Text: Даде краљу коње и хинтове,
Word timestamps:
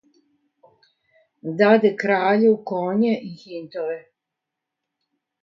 Даде 1.59 1.91
краљу 1.99 2.55
коње 2.73 3.13
и 3.29 3.31
хинтове, 3.43 4.01